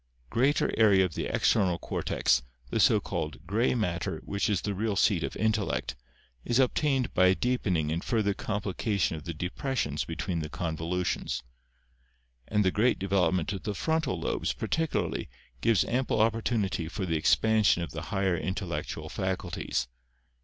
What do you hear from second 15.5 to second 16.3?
gives ample